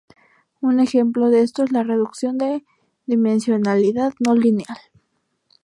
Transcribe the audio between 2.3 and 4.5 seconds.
de dimensionalidad no